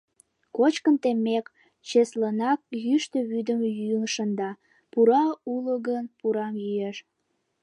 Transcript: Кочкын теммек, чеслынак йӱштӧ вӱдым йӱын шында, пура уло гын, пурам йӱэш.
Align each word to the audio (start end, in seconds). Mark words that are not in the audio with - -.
Кочкын 0.57 0.95
теммек, 1.03 1.45
чеслынак 1.87 2.59
йӱштӧ 2.85 3.19
вӱдым 3.29 3.59
йӱын 3.77 4.05
шында, 4.13 4.51
пура 4.91 5.23
уло 5.53 5.75
гын, 5.87 6.05
пурам 6.19 6.53
йӱэш. 6.63 6.97